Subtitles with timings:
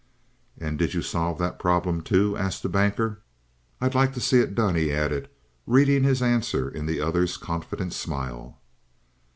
[0.57, 3.19] "And did you solve that problem, too?" asked the Banker.
[3.79, 5.29] "I'd like to see it done," he added,
[5.67, 8.57] reading his answer in the other's confident smile.